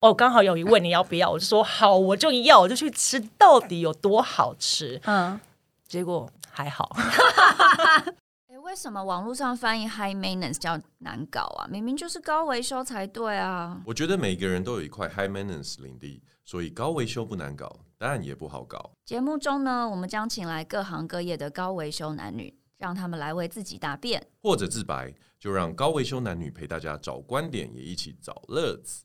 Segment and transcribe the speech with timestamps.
[0.00, 4.98] 哦，刚好有一问你要不要，我就说好，我就要，我就去吃，到底有多好吃？
[5.04, 5.38] 嗯，
[5.86, 6.96] 结果还好。
[8.48, 11.68] 哎，为什么网络上翻译 high maintenance 叫难搞啊？
[11.70, 13.80] 明明就是高维修才对啊！
[13.84, 18.90] 我觉得每个人都有一块 high maintenance 领地，所以高维修不难搞，当然也不好搞。
[19.04, 22.56] 节目中呢，我们将请来各行各业的高维修男女。
[22.80, 29.04] 让他们来为自己答辩，或者自白，就让高维修男女陪大家找观点，也一起找乐子。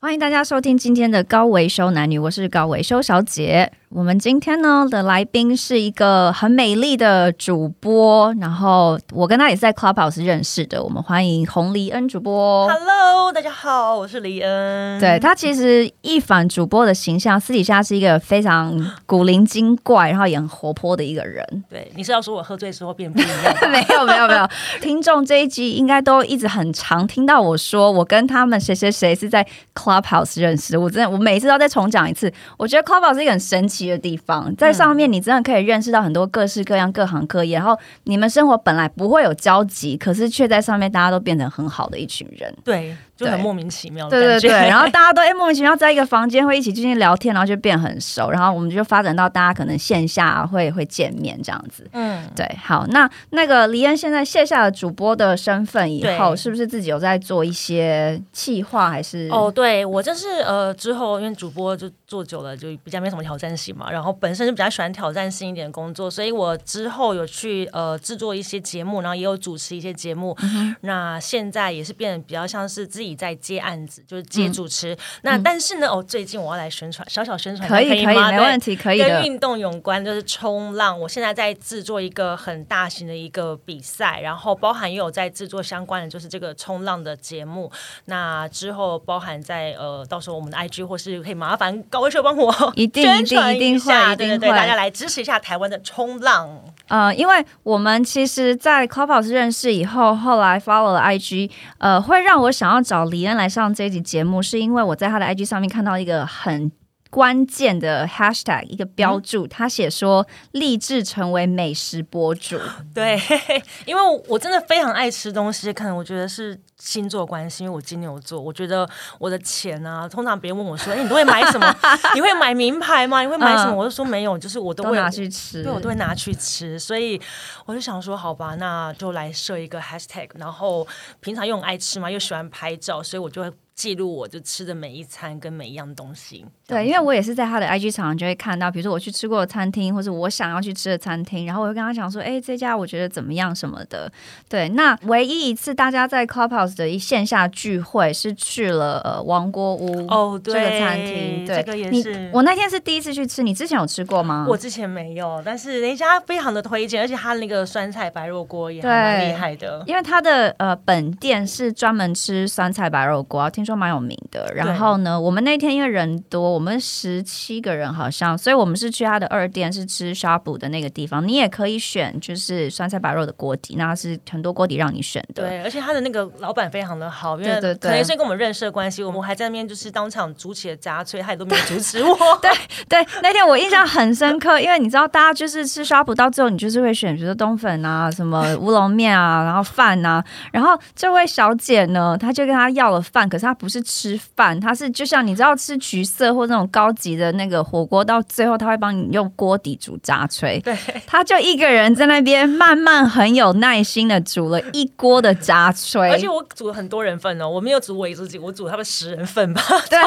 [0.00, 3.70] 欢迎大家收听今天的高维修男女，我是高维修小姐。
[3.90, 10.82] 我们今天呢的来宾是一个很美丽的主播，然后我跟他也是在 Clubhouse 认识的。
[10.82, 12.68] 我们欢迎洪黎恩主播。
[12.68, 15.00] Hello，大家好，我是黎恩。
[15.00, 21.42] 对，他其实一反主播的形象，私底下是一个非常古灵精怪，然后也很活泼的一个人。
[21.70, 23.70] 对，你是要说我喝醉之后变 不一样？
[23.72, 24.46] 没有，没有，没有。
[24.82, 30.80] 听众这一集应该都一直很常听到我说，我跟他们谁谁谁是在 Clubhouse 认识的。
[30.80, 32.30] 我真的，我每次都再重讲一次。
[32.58, 33.77] 我觉得 Clubhouse 是一个很神奇。
[33.86, 42.52] 的地方，在上面你真的可以认识到很多各式各样、各行各业，然后你们生活本来不会有交集，可是却在上面大家都变成很好的一群人。
[42.64, 42.96] 对。
[43.18, 51.84] 就很莫名其妙，对对对，然后大家都哎莫名其妙在一个房间会一起进行聊天，然后就变很熟，然后我们就发展到大家可能线下会会见面这样子。
[51.94, 59.28] 嗯，对，好，那那个黎恩现在卸下了主播的身份以后，是不是自己有在做一些企划还是？
[59.32, 70.36] 哦，对我就是呃之后因为主播就做久了就比较没什么挑战性嘛，然后本身就比较喜欢挑战性一点的工作，所以我之后有去呃制作一些节目，然后也有主持一些节目。
[70.40, 73.07] 嗯、那现在也是变得比较像是自己。
[73.14, 74.94] 在接案子，就是接主持。
[74.94, 79.08] 嗯、那但是呢，哦，最近我要来宣传，小小宣传可以可以，可以没问题，可以的。
[79.08, 80.98] 跟运动有关，就是冲浪。
[80.98, 87.70] 我现在在制作一个很大型的一个比赛，然后包含也有在制作相关的，就是这个冲浪的节目。
[88.04, 96.62] 那之后包含在呃，到时候我们的 IG 或是可以麻烦高威秀帮我 一定一定一定会，对对对，大家来支持一下台湾的冲浪。
[96.88, 102.97] 呃，因为我们其实，在 Clubhouse 认识以后，后来 follow 了 IG，呃，会让我想要找。
[103.04, 106.70] 黎恩来上这一集节目，是因为我在他的 IG 上面看到一个很
[107.10, 112.58] 关键的 hashtag，一个标注，嗯、他写说立志成为美食博主。
[112.94, 113.18] 对，
[113.86, 121.74] 因为我真的非常爱吃东西，可能我觉得是星座关系，因为我金牛座，我觉得我的钱啊，通常别人问我说：“哎，你都会买什么？
[122.14, 123.22] 你会买名牌吗？
[123.22, 126.78] 你会买什么？”嗯、我就说没有，就是我都会都拿去吃，对，我都会拿去吃。
[126.78, 127.18] 所以
[127.64, 130.86] 我就想说，好吧，那就来设一个 hashtag，然后
[131.20, 133.50] 平常又很爱吃嘛，又喜欢拍照，所以我就会。
[133.78, 136.44] 记录我就吃的每一餐跟每一样东西。
[136.66, 144.10] 对，因为我也是在他的 IG 场上就会看到，比如说我去吃过的餐厅，或者我想要去吃的餐厅，然后我会跟他讲说，哎，这家我觉得怎么样什么的。
[144.48, 152.30] 对，那唯一一次大家在 Clubhouse 的一线下聚会是去了呃王国屋哦，这个餐厅，对，这个也是。
[152.34, 154.44] 我那天是第一次去吃，你之前有吃过吗？
[154.48, 159.84] 我之前没有，但是人家非常的推荐，而且他那个酸菜白肉锅也还蛮厉害的。
[159.86, 164.52] 因为他的呃本店是专门吃酸菜白肉锅，听说蛮有名的。
[164.54, 171.26] 然后呢，我们那天因为人多，我们十七个人好像，所以我们是去他的二店，是吃 Shabu 的那个地方。
[171.26, 175.42] 你也可以选，就是酸菜白肉的锅底，那是很多锅底让你选的。
[175.42, 182.16] 对，而且他的那个老板非常的好，因为可能是跟我们认识的关系，我们还在那边就是当场煮起了杂炊，他也都没有阻止我。
[182.40, 182.50] 对
[182.88, 200.62] 对，那天我印象很深刻，因为你知道，大家就是吃 Shabu 到最后，你就是会选，比如说冬粉啊，什么乌龙面啊，然后饭啊，然后这位小姐呢，她就跟他要了饭，可是她不是吃饭，他是就像你知道吃橘色或那种高级的那个火锅，到最后他会帮你用锅底煮炸炊。
[200.62, 200.76] 对，
[201.06, 209.60] 他就一个人在那边慢慢很有耐心的煮了一锅的炸炊，而且我煮了很多人份哦，我没有煮我自己，我煮他们十人份吧。
[209.90, 209.98] 对，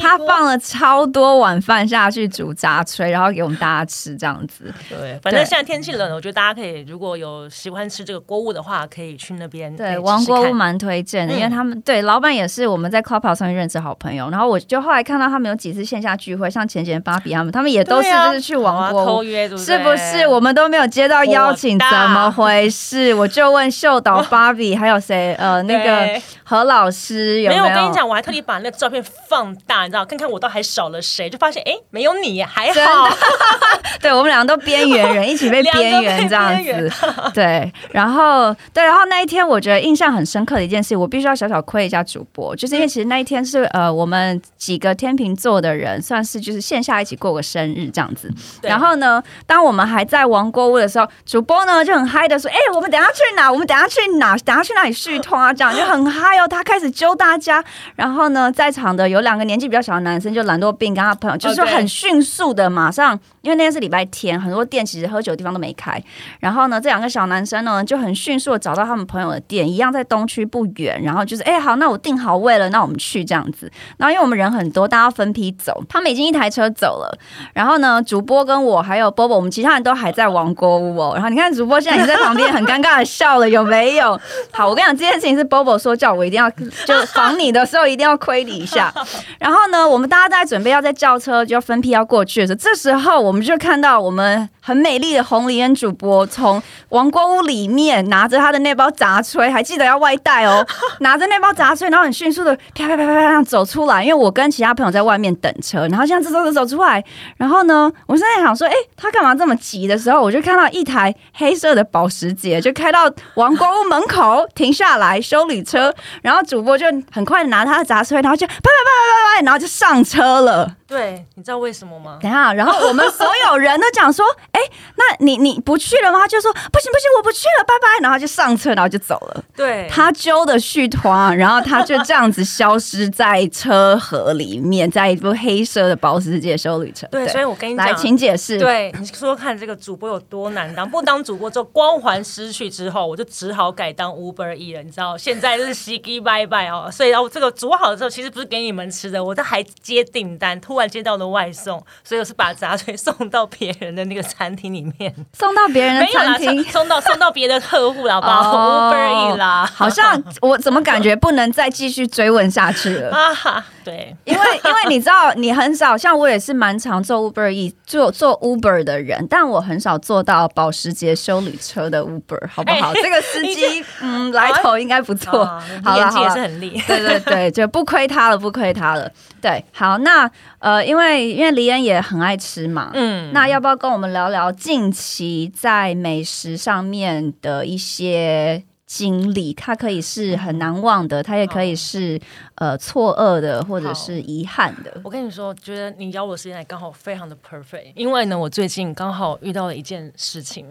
[0.00, 4.74] 他放了超多碗饭下去煮炸炊，然后给我们大家吃这样子。
[4.88, 9.74] 对，反正现在天气冷了，我觉得大家可以如果有喜欢吃这个锅物的话，可以去那边。
[9.76, 12.95] 对，王锅物蛮推荐的，嗯、因为他们对老板也是我们在。
[12.96, 20.26] 在 Clubhouse 上面认识好朋友，然后我就后来看到他们有几次线下聚会，像前几天芭比他们，他们也都是就是去王国偷约，是不是？
[20.26, 23.12] 我们都没有接到邀请，怎么回事？
[23.14, 25.34] 我就问秀导 芭比还有谁？
[25.38, 27.64] 呃，那个何老师有没有？
[27.64, 33.08] 没有，我跟你讲，我还特地把那个照片放大，你知道，看看我都还少了谁，就发现哎，没有你还好。
[34.00, 36.92] 对，我们两个都边缘人，一起被边缘这样子。
[37.34, 48.30] 对，然后对，然后那一天我觉得印象很深刻的一件事，我必须要小小亏一下主播，就是因为其实那一天是呃我们几个天秤座的人算是就是线下一起过个生日这样子。
[48.62, 53.50] 然后呢，当我们还在王国屋的时候，主播呢就很嗨的说：“哎，我们等下去哪？
[53.50, 54.36] 我们等下去哪？
[54.38, 56.48] 等下去哪里续通啊？”这样就很嗨哦。
[56.48, 57.62] 他开始揪大家，
[57.94, 66.02] 然后呢，在场的有两个年纪比较小的男生，就懒惰病跟他朋友，就是很迅速的马上，因为那天是礼拜天，很多店其实喝酒的地方都没开。
[66.40, 71.02] 然后呢，这两个小男生呢就很迅速的找到他们朋友的店，一样在东区不远。
[71.02, 73.70] 然后就是，哎，好，那我订好位了，那我们去这样子。
[73.96, 77.18] 然后因为我们人很多，大家要分批走，他们已经一台车走了。
[77.54, 81.12] 然后呢，主播跟我还有 Bobo，我们其他人都还在王国屋哦。
[81.14, 84.20] 然后你看，主播现在已经在旁边很尴尬的笑了，有没有？
[84.52, 88.92] 好，我跟你讲，这件事情是 Bobo 说叫我一定要，就防你的时候一定要亏你一下。
[89.40, 100.66] 然后呢，我们大家在准备要在叫车，就要分批要过去的时候，这时候我们就看到我们很美丽的红梨恩主播从王国屋里面拿着他的那包杂炊，还记得要外带哦，
[100.98, 104.02] 拿着那包杂炊，然后很迅速的啪啪啪啪啪走出来。
[104.02, 107.04] 因为我跟其他朋友在外面等车，然后这样子走走走出来，
[107.36, 120.74] 然后呢，我现在想说，哎，他干嘛这么急的时候，我就看到一台黑色的保时捷就开到王国屋门口停下来修理车，然后主播就很快的拿他的杂炊，然后就啪啪啪啪啪啪，然后就上车了。
[120.86, 122.18] 对，你知道为什么吗？
[122.22, 124.60] 等下，然后我们所有人都讲说，哎，
[124.96, 126.20] 那你你不去了吗？
[126.20, 127.86] 他就说不行不行，我不去了，拜拜。
[128.02, 129.44] 然后就上车，然后就走了。
[129.56, 137.06] 对，他揪的续团，然后他就这样子消失在车河里面，在一部黑色的保时捷修旅车。
[137.08, 138.58] 对，所以我跟你讲，来，请解释。
[138.58, 144.82] 对，你说看这个主播有多难当，不当主播之后，光环失去之后，我就只好改当 Uber E 了。
[144.82, 146.88] 你知道，现在就是洗机拜拜哦。
[146.92, 163.14] 所以，然后这个煮好了之后，其实不是给你们吃的，我都还接订单，突然接到了外送，所以我是把杂碎送到别人的那个餐厅里面，送到别人的餐厅，送到送到别的客户了，好不好？Uber E 啦，好像 我怎么感觉不能再继续追问下去了？
[163.84, 172.92] 对，因为因为你知道，你很少像我也是蛮常做 Uber E 做做 Uber 的人，但我很少做到保时捷修旅车的 Uber， 好不好？
[172.92, 176.76] 欸、这个司机嗯来头应该不错，啊、好了好了，也是很厉。
[176.78, 179.08] 害，对对对，就不亏他了，不亏他了。
[179.46, 180.28] 对，好，那
[180.58, 189.52] 呃，因为因为黎恩也很爱吃嘛，嗯，那要不要跟我们聊聊近期在美食上面的一些经历？
[189.52, 192.18] 它可以是很难忘的，它也可以是
[192.54, 195.00] 呃错愕的，或者是遗憾的。
[195.04, 200.66] 我跟你说，觉得你邀我的时间来刚好非常的 perfect，因为呢，我最近刚好遇到了一件事情，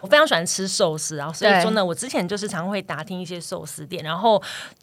[0.00, 4.42] 我非常喜欢吃寿司啊，所以说呢，我之前就是常会打听一些寿司店，然后。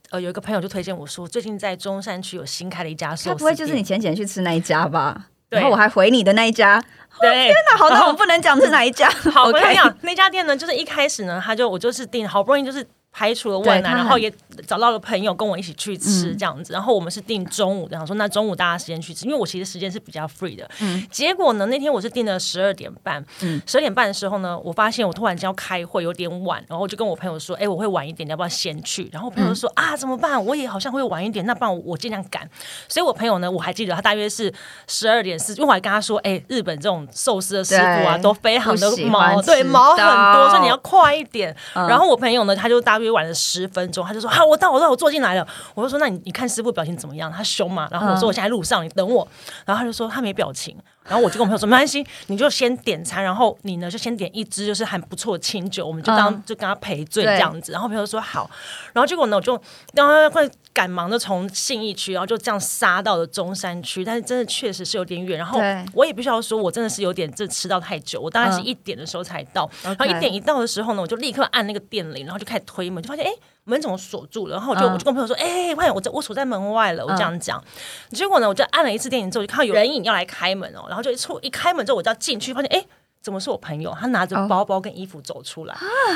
[0.09, 5.27] 呃，有一个朋友就推荐我说，最近在中山区有新开了一家寿司店，他不会就是你前几天去吃那一家吧？
[5.49, 6.81] 对，然后我还回你的那一家。
[7.19, 9.09] 对，哦、天哪，好，那我不能讲是哪一家。
[9.33, 12.85] 好，我跟你讲，那家店呢，就是一开始呢，他就我就是订，好不容易就是。
[13.17, 14.31] 排除了万难，然后也
[14.67, 16.71] 找到了朋友跟我一起去吃这样子。
[16.71, 20.69] 嗯、然后我们是定中午的，然后说那中午大家时间去吃，因为我其实时间是比较 free 的。
[20.81, 23.25] 嗯、结果呢，那天我是订了十二点半。
[23.65, 30.45] 十二、嗯、点半的时候呢，我发现我突然间要开会有点晚，然后我就跟我朋友说：“哎、欸，我会晚一点，你要不要先去？”然后我朋友说：“嗯、啊，怎么办？
[30.45, 32.47] 我也好像会晚一点，那不然我尽量赶。”
[32.87, 34.53] 所以，我朋友呢，我还记得他大约是
[34.87, 41.55] 十二点四，因为我还跟他说：“哎、欸，日本这种寿司的师傅啊，都非常的毛，对，毛很多，所以你要快一点。
[41.73, 44.05] 嗯”然后我朋友呢，他就大约晚了十分钟。
[44.05, 47.31] 他就说：“好，我到，我到，我坐进来了。”我就说：“那你你看师傅表情怎么样？
[47.31, 49.27] 他凶嘛？”然后我说：“我现在路上，你等我。”
[49.65, 58.49] 然后他就说：“他没表情。”然后我就跟我朋友说：“没关系，你就先点餐，然后你呢就先点一支就是还不错的清酒，我们就当就跟他赔罪这样子。”然后朋友说：“好。”
[58.93, 59.59] 然后结果呢，我就
[59.93, 65.37] 然后会赶忙的从信义区，然后就这样杀到了中山区，但是真的确实是有点远。
[65.37, 65.59] 然后
[65.93, 69.69] 我也必须要说，我真的是有点这迟到太久，我大概是一点的时候才到。
[69.83, 73.31] 然后一点一到的时候呢，我就立刻按那个电铃，然后就开始推门，就发现哎。
[73.67, 74.55] 门怎么锁住了？
[74.55, 77.63] 然后我就我就跟朋友说：“哎，快点，我我锁在门外了。”我这样讲，
[78.11, 80.85] 结果呢，我就按了一次电铃之后，就看到有人影要来开门哦。
[80.87, 82.85] 然后就一出一开门之后，我就要进去，发现哎，
[83.21, 83.95] 怎么是我朋友？
[83.99, 85.75] 他拿着包包跟衣服走出来，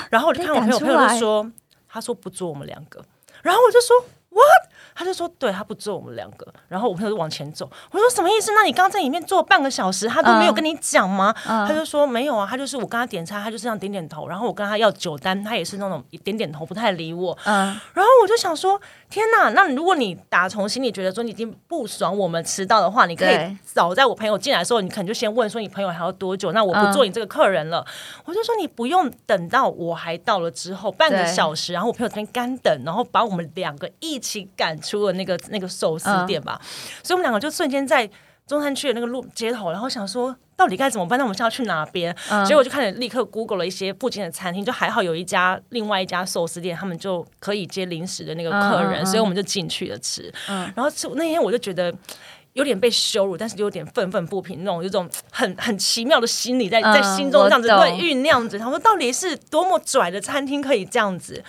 [0.10, 1.52] 然后我就看我朋友，朋友就说
[1.90, 3.04] ：“他说不做我们两个。”
[3.44, 7.68] 然后我就说：“What？” 他就说，对，他不坐我们两个，然后我朋友就往前走。
[7.92, 8.52] 我说什么意思？
[8.54, 11.34] 那你刚刚在里面坐半个小时，他都没有跟你讲吗？
[11.48, 17.36] 嗯、他就说没有啊，他就是我跟他点餐，他就是这样点点头，然后我跟他要酒单，他也是那种点点头，不太理我。
[17.46, 26.52] 嗯，然后我就想说，天哪，那如果你打从心里觉得说你已经不爽我们迟到的话，你可以早在我朋友进来的时候，你可能就先问说你朋友还要多久？
[26.52, 27.80] 那我不做你这个客人了。
[27.80, 37.08] 嗯、我就说你不用等到我还到了之后半个小时，然后我朋友这边干等，然后把我们两个一起赶出了那个那个寿司店吧，uh.
[37.08, 38.10] 所以我们两个就瞬间在
[38.48, 41.18] 中山区的那个路街头，然后想说到底该怎么办？
[41.18, 42.46] 那我们现在要去哪边？Uh.
[42.46, 49.06] 结果我就开始立刻 Google 了一些附近的餐厅，就还好有一家另外一家寿司店，他们就可以接临时的那个客人，uh.
[49.06, 50.32] 所以我们就进去了吃。
[50.48, 50.72] Uh.
[50.76, 51.94] 然后吃那天我就觉得
[52.54, 58.60] 有点被羞辱，但是有点愤愤不平，那种有种很很奇妙的心理在在心中这样子对酝酿着。
[58.60, 61.42] 他说到底是多么拽的餐厅可以这样子？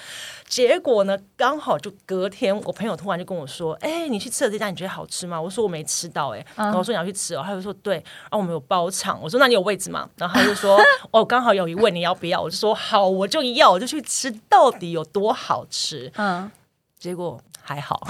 [0.53, 7.95] 结果呢，刚好就隔天，我朋友突然就跟我说：“哎、欸，你去吃了这家，你觉得好吃吗？”我说：“我没吃到。”哎，然后我说：“你要去吃哦。”他就说：“对。”
[8.29, 10.79] 然后我们有包场，我说：“那你有位置吗？”然后他就说
[11.11, 16.51] ：“哦， 刚好有一位，你要不要？”我就说：“好，我就要，我就去吃，到底有多好吃？”嗯，
[16.99, 18.07] 结果还好，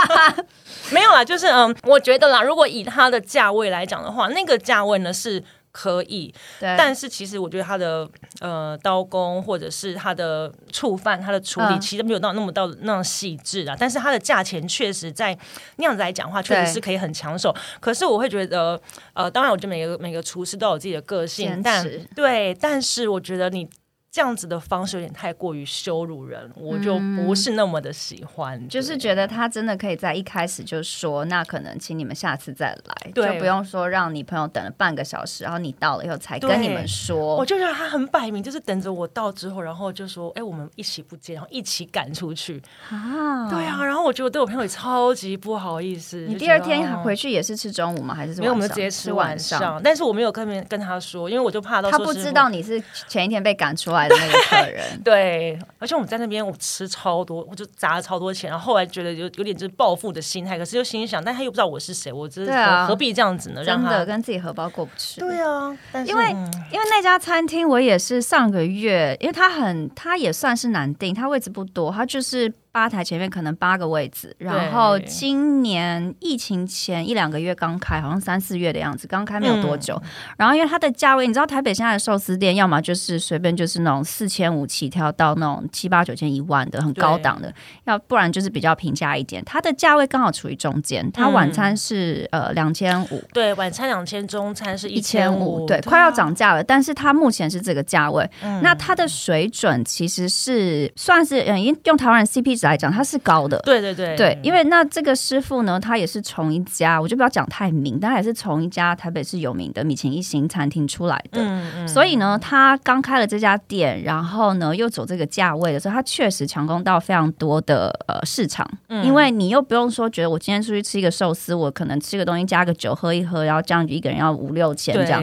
[0.92, 5.42] 没有啦，就是嗯，我觉得啦，如果以它的价位来讲的话，那个价位呢是。
[5.72, 8.06] 可以，但是其实我觉得他的
[8.40, 13.74] 呃刀工或者是他的触犯、他的处理，其实没有到那么到那样细致啊。
[13.74, 15.36] 嗯、但是它的价钱确实在
[15.76, 17.54] 那样子来讲的话，确实是可以很抢手。
[17.80, 18.80] 可是我会觉得，
[19.14, 23.68] 呃，当然，我觉得每个每个厨师都有自己的个性，持但对，但是我觉得你。
[24.12, 28.62] 这样子的方式有点太过于羞辱人，我就不是那么的喜欢。
[28.62, 37.36] 嗯、就是觉得他真的可以在一开始就说，那可能请你们下次再来，对就不用说让你朋友等了半个小时，然后你到了以后才跟你们说。
[37.36, 43.48] 我就觉得他很摆明，就是等着我到之后，然后就说，哎，我们一起不接，然后一起赶出去啊。
[43.48, 46.26] 对啊，然后我觉得对我朋友也超级不好意思。
[46.28, 48.14] 你第二天回去也是吃中午吗？
[48.14, 48.52] 还是没有？
[48.52, 49.58] 我们直接吃晚上。
[49.58, 52.78] 晚上但是我没有跟跟他说，因为我就怕到他不知道你是
[53.08, 54.01] 前一天被赶出来。
[54.08, 62.46] 的那个客人 对，而且我们在那边我吃超多，我就砸了超多钱，然后后来觉得有有点就是报复的心态，可是又心想，但他又不知道我是谁，我这
[62.86, 63.62] 何必这样子呢？
[63.62, 65.20] 让他真的跟自己荷包过不去。
[65.20, 66.30] 对啊，因为
[66.70, 72.52] 因为那家餐厅我也是上个月，因为他很他也算是难订，他位置不多，他就是。
[72.72, 79.94] 吧台前面可能八个位置，然后今年疫情前一两个月刚开，好像三四月的样子，刚开没有多久。
[80.02, 87.52] 嗯、然后因为它的价位，你知道台北现在的寿司店，要么就是随便就是那种四千五起跳到那种七八九千一万的很高档的，
[87.84, 89.44] 要不然就是比较平价一点。
[89.44, 96.64] 它的价位刚好处于中间，它晚餐是、嗯、呃两千五，对，晚餐两千，中餐是一千五，对，快要涨价了。
[96.64, 102.61] 但是它目前是这个价位，嗯、那它的水准其实是算是嗯，用台湾人 CP。
[102.66, 104.16] 来讲，它是高的，对对对。
[104.16, 125.22] 对，因为那这个师傅呢，他也是从一家，我就不要讲太明，但他也是从一家台北市有名的米其林一星餐厅出来的，嗯嗯，所以呢，他刚开了这家店，然后呢又走这个价位的时候，他确实强攻到非常多的呃市场，嗯、因为你又不用说觉得我今天出去吃一个寿司，我可能吃个东西加个酒喝一喝，然后这样一个人要五六千这样，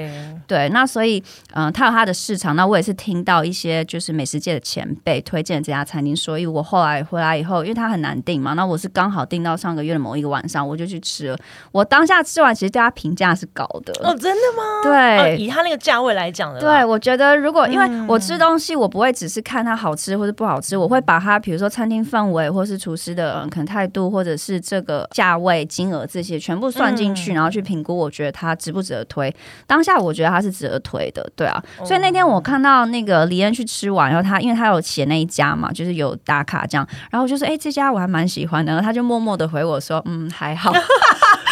[0.49, 7.29] 对，那所以嗯、呃，他有他的市场，那我也是听到一些就是美食界的前辈推荐这家餐厅，所以我后来回来。
[7.39, 11.37] 以后，因为它很难订嘛，那我是刚好订到上个月的某一个晚上，我就去吃了。
[11.71, 13.93] 我当下吃完，其实对他评价是高的。
[14.03, 14.81] 哦，真的吗？
[14.83, 16.59] 对，哦、以他那个价位来讲的。
[16.59, 29.33] 对，我觉得如果因为我吃东西，我不会只是看它好吃或者不好吃，嗯、我会把它，比如说餐厅氛围，或是厨师的可能态度，或者是这个价位、金额这些全部算进去，嗯、然后去评估，我觉得它值不值得推。
[29.67, 31.63] 当下我觉得它是值得推的，对啊。
[31.85, 37.29] 所以那天我看到那个李恩去吃完，然后他因为他有写那一家嘛，就是有打卡这样，然后。
[37.29, 40.73] 就说哎，这家我还蛮喜欢的，然后他就默默的回我说，嗯，还好。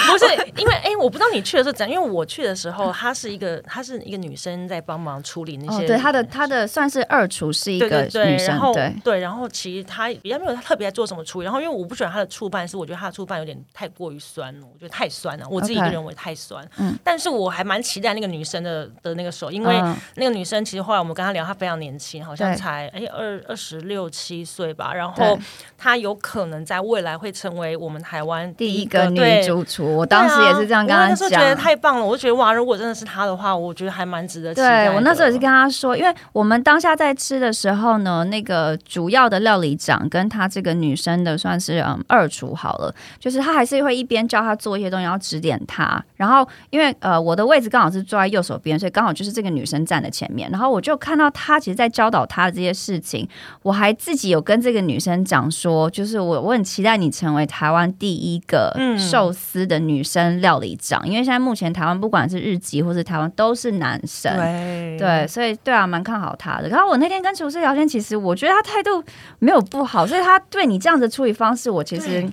[0.10, 0.25] 不是
[0.56, 5.84] 因为哎，我不知道你去的时候怎样，因为我去的时候，她是一个她是一个女生在帮忙处理那些。
[5.84, 8.10] 哦、对，她的她的算是二厨，是一个女生。
[8.10, 11.44] 对，对，对，然后对，对，然后其实她比较没有特别在做什么处理。
[11.44, 16.67] 然后因为我不喜欢她的醋饭，是我觉得她的醋饭有点太过于酸了，我觉得太酸了，我自己认为太酸。
[16.79, 19.81] 嗯但是我还蛮期待那个女生的的那个手，因为
[20.15, 24.93] 那个女生其实后来我们跟她聊，她非常年轻，好像才哎二二十六七岁吧。
[24.93, 25.39] 然后
[25.77, 29.98] 她有可能在未来会成为我们台湾第一个女主厨。
[29.98, 34.88] 我当时也是这样跟她讲，啊、我那时候觉得太棒了，我就觉得哇，如果真的是她的话，我觉得还蛮值得期待。
[34.88, 46.03] 对，我那时候也是跟她说，因为我们当下在吃的时候呢，那个主要的料理长跟她这个女生的算是嗯二厨好了，就是她还是会一边教她做一些东西，然后指点她。
[46.15, 50.50] 然后因为呃我的位置刚好是坐在右手边，所以刚好就是这个女生站的前面。
[50.50, 53.29] 然后我就看到她其实，在教导她的这些事情，
[53.62, 66.69] 我还自己有跟这个女生讲说，就是我我很期待你成为台湾第一个寿司的女生料理长，嗯、因为现在目前台湾不管是日籍或是台湾都是男生，对，对，所以对啊，蛮看好她的。
[66.69, 69.03] 然后我那天跟厨师聊天，其实我觉得他态度
[69.38, 72.27] 没有不好，所以他对你这样的处理方式，我其实。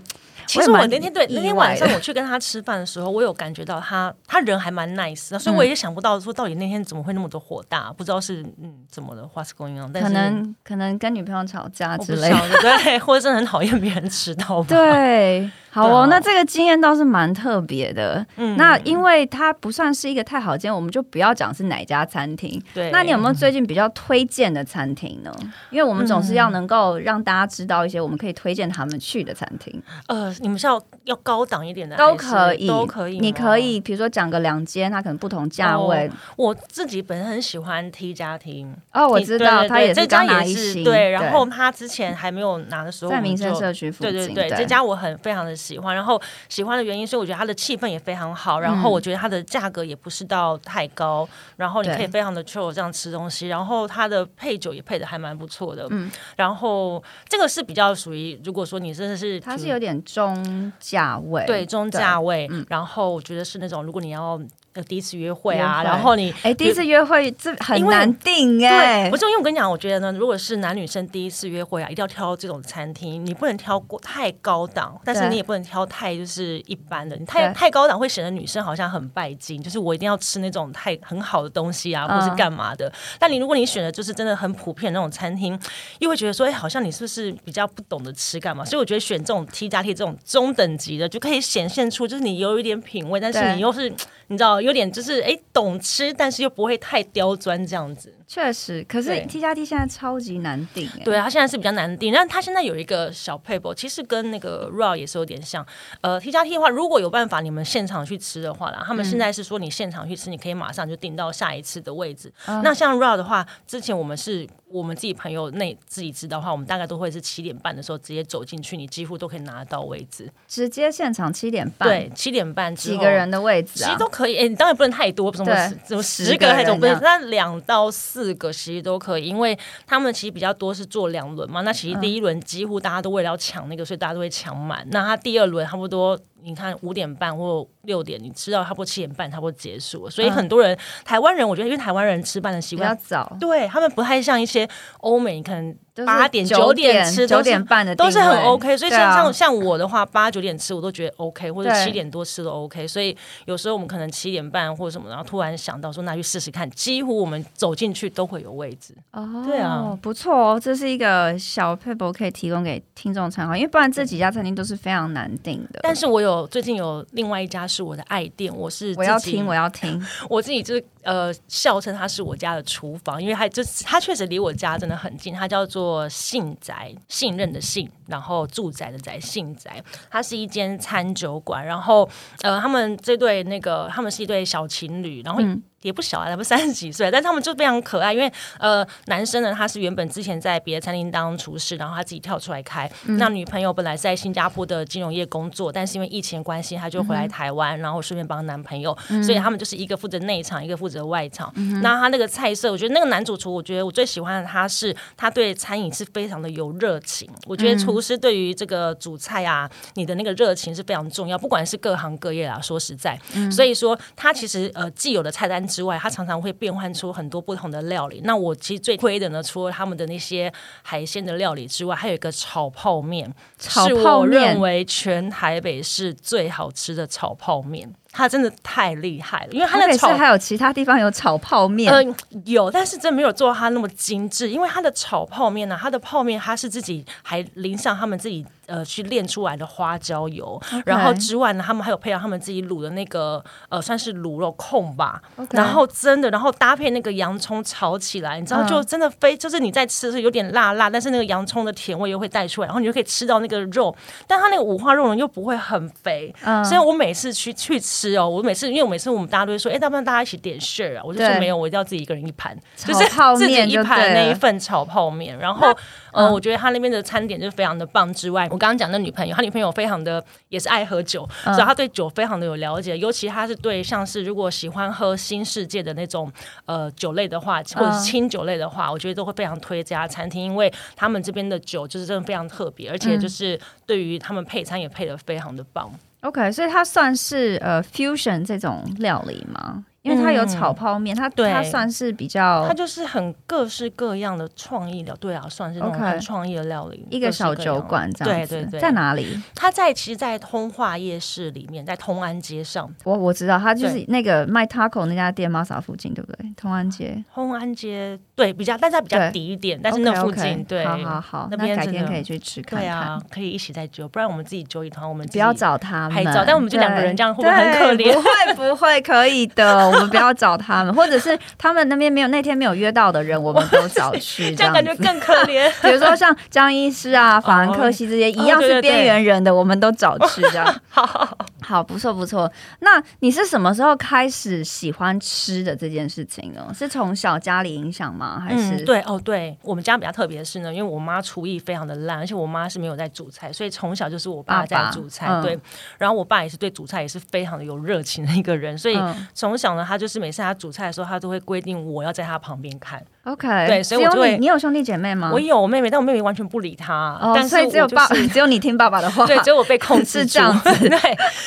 [0.46, 9.90] 其实我那天对那天晚上我去跟他吃饭的时候，我有感觉到他他人还蛮 nice 的，所以我也想不到说到底那天怎么会那么多火大，不知道是嗯怎么的，what's going on？
[9.92, 14.66] 但是可能可能跟女朋友吵架之类的，对， 或者是很讨厌别人迟到吧。
[14.68, 18.24] 对，好哦，那这个经验倒是蛮特别的。
[18.36, 22.62] 嗯，那因为它不算是一个太好见，我们就不要讲是哪家餐厅。
[22.72, 25.32] 对，那你有没有最近比较推荐的餐厅呢？
[25.70, 29.82] 因为我们总是要能够让大家知道一些我们可以推荐他们去的餐厅。
[30.06, 30.32] 呃。
[30.44, 33.18] 你们是要要高档一点的，都可以，都可以。
[33.18, 36.10] 你可以比如说讲个两间，它可能不同价位。
[36.36, 40.84] 我自己本身很喜欢 T 家庭哦，我知道，他也是刚拿一星。
[40.84, 44.12] 对，然后他之前还没有拿的时候，在民生社区附近。
[44.12, 45.94] 对对对，这家我很非常的喜欢。
[45.94, 48.60] 然后喜欢的原因是，我觉得它的气氛也非常好。
[48.60, 51.28] 然后我觉得它的价格也不是到太高。
[51.56, 53.48] 然后你可以非常的 chill 这样吃东西。
[53.48, 55.86] 然后它的配酒也配的还蛮不错的。
[55.90, 56.10] 嗯。
[56.36, 59.94] 然后这个是比较属于，如果说你真的是，它是有点。
[60.04, 64.40] 中价位，对，中价位，嗯，然后我觉得是那种，如果你要。
[64.82, 69.08] 第一次约会啊，然后你哎，第一次约会这很难定哎。
[69.08, 77.14] 不是因为我跟你讲，我觉得呢，如果是男女生第一次约会啊，一定要挑这种餐厅，你不能挑过太高档，但是你也不能挑太就是一般的。
[77.16, 82.88] 你太太高档会显得女生好像很拜金，就是我一定要吃那种太很好的东西啊，或是干嘛的。
[82.88, 85.56] 嗯、但你如果你选的就是真的很普遍的那种餐厅，
[86.00, 88.64] 又会觉得说，哎，好像你是不是比较不懂得吃干嘛？
[88.64, 93.88] 所以我觉得选这种 T 加 T 这种中等级的，就可以显现出就是你有一点品味，但是你又是
[94.26, 94.63] 你知道。
[94.64, 98.12] 有点就是哎，懂吃，但是又不会太刁钻这样子。
[98.26, 101.02] 确实，可是 T 加 T 现在超级难定哎。
[101.04, 105.64] 对啊，它现在是比较难定，但它现在有一个小配博，其实跟那个 RA 也是有点像。
[106.00, 112.32] 呃，T 加 T 的话，如果有办法你们现场去吃的话啦，他们现在是说你现场去吃，你可以马上就订到下一次的位置。
[112.46, 114.48] 嗯、那像 RA 的话，之前我们是。
[114.74, 120.28] 我们自己朋友内自己知道的话，我们大概都会是七点半的时候直接走进去，你几乎都可以拿得到位置。
[120.48, 124.36] 直接现场七点半，对，七点半几个人的位置啊，其实都可以。
[124.36, 125.52] 哎，你当然不能太多，什么
[125.84, 126.96] 什么十个还是不是？
[127.02, 131.62] 那两到四个其实都可以，因为他们其实比较多是做两轮嘛。
[131.62, 134.86] 那其实第一轮几乎大家都为了要抢那个，所以大家都会抢满。
[134.92, 136.16] 那他第二轮差不多。
[136.44, 140.10] 你看五点半或六点，你吃到差不多七点半，差不多结束了。
[140.10, 145.74] 所以很多人，嗯、台湾人，我觉得因为台湾人吃饭的习惯比较早，对他们不太像一些欧美，可能。
[146.04, 152.84] 八点九点吃九点半的都是很 OK，所以像像像我的话，八九点吃我都觉得 OK，或者七点多吃都 OK。
[152.84, 158.92] 所以有时候我们可能七点半或者什么，然后突然想到说那去试试看，几乎我们走进去都会有位置。
[159.12, 165.78] 哦，对啊，不错哦，这是一个小 paper 可以提供给听众参考，因为不然这几家餐厅都是非常难订的。
[165.84, 176.54] 但是我有最近有另外一家是我的爱店，我是我要听我要听， 我自己就是呃笑称它是我家的厨房，因为它就是它确实离我家真的很近，它叫做信。
[176.60, 181.66] 宅信任的信，然后住宅的宅，信宅，它是一间餐酒馆。
[181.66, 182.08] 然后，
[182.40, 185.42] 呃，他们这对那个，他们是一对小情侣，然后。
[185.42, 188.14] 嗯也不小啊，他们三十几岁，但他们就非常可爱。
[188.14, 192.90] 因为呃，男生呢，他是原本之前在别的餐厅当厨师，然后他自己跳出来开。
[193.04, 198.96] 嗯、那女朋友本来在新加坡的金融业工作，但是因为疫情关系，他就回来台湾，嗯、然后顺便帮男朋友。
[199.10, 201.52] 嗯、所以他们就是一个负责内场，一个负责外场。
[201.56, 207.28] 嗯、那他那个菜色，我觉得那个男主厨，我觉得我最喜欢的他是他对餐饮是非常的有热情。
[207.44, 213.20] 我觉得厨师对于这个煮菜啊，你的那个热情是非常重要，不管是各行各业啊，说实在。
[213.34, 218.20] 嗯、所以说他其实呃既有的菜单之外，他常常会变换出很多不同的料理。
[218.22, 227.92] 那我其实最推的呢，除了他们的那些海鲜的料理之外，还有一个炒泡面，炒泡面，是我认为全台北市最好吃的炒泡面。
[228.14, 238.46] 它真的太厉害了，因为它的炒还有其他地方有炒泡面，嗯、呃，有，但是真没有做到它那么精致，因为它的炒泡面呢、啊，它的泡面它是自己还淋上他们自己。
[238.66, 245.20] 呃，去炼出来的花椒油.然后之外呢，他们还有配上他们自己卤的那个呃，算是卤肉控吧。
[245.50, 253.94] 然后真的，然后搭配那个洋葱炒起来，你知道，就真的非、嗯、就是你在吃的时候有点辣辣，但是那个洋葱的甜味又会带出来，然后你就可以吃到那个肉，
[254.26, 256.34] 但它那个五花肉呢又不会很肥。
[256.42, 261.02] 嗯，所以我每次去去吃哦，我每次因为我每次我们大家都会说，哎，要不然大家一起点 share 啊？
[261.04, 263.04] 我就说没有，我一定要自己一个人一盘，就是
[263.36, 265.74] 自己一盘那一份炒泡面，然后。
[266.14, 268.14] 呃，我觉得他那边的餐点就非常的棒。
[268.14, 272.96] 之外，我刚刚讲的女朋友，他女朋友非常的也是爱喝酒，嗯、所以他对酒非常的有了解。
[272.96, 276.32] 尤其他是对像是如果喜欢喝新世界的那种
[276.66, 285.90] 呃酒类的话，或者是清酒类的话，嗯、我觉得都会非常推这家餐厅，因为他们这边的酒就是真的非常特别，而且就是对于他们配餐也配的非常的棒。
[286.24, 289.84] OK，所以它算是呃 fusion 这种料理吗？
[290.04, 297.06] 因为它有炒泡面，它对它算是比较，它就是很各式各样的创意料，对啊，算是那种很创意的料理。
[297.10, 299.40] 一个小酒馆这样对对对，在哪里？
[299.54, 302.86] 它在其实，在通化夜市里面，在通安街上。
[303.02, 306.52] 我我知道，它就是那个卖 taco 那家店，Masa 附近，对不对？
[306.54, 312.78] 通安街，通安街对比较，但是它比较低一点，但是那附近对，好好好，那边改天可以去吃看。
[312.78, 318.12] 对啊，可以一起再揪，不然我们自己揪一团，我们不要找他们，但我们就两个人这样会不会很可怜？
[318.12, 320.84] 不会不会，可以的，我 们不要找他。
[320.84, 325.70] 们，或者是他们那边没有那天没有约到的人，我们都找去，这样感觉更可怜。
[325.82, 330.80] 比如说像江医师啊、法兰克西这些一样是边缘人的，我们都找去这样。
[330.88, 332.50] 好好好，不错不错。
[332.80, 336.70] 那你是什么时候开始喜欢吃的这件事情呢？
[336.74, 338.40] 是从小家里影响吗？
[338.40, 345.26] 还是、嗯、对哦，对我们家比较特别的是呢，因为我妈厨艺非常的烂，而且我妈是没有在煮菜，所以从小就是我爸在煮菜。
[345.26, 345.58] 爸爸对，
[345.98, 348.98] 然后我爸也是对煮菜也是非常的有热情的一个人，所以
[349.32, 350.54] 从小呢，他就是每次他。
[350.54, 353.04] 煮菜的时候，他都会规定我要在他旁边看。
[353.24, 354.36] OK，对，所以我就会。
[354.36, 355.30] 你有兄弟姐妹吗？
[355.32, 357.18] 我有我妹妹，但我妹妹完全不理他。
[357.20, 359.26] 哦，但是所以只有爸， 只有你听爸爸的话。
[359.26, 360.70] 对，只有我被控制这样子。
[360.88, 360.98] 对，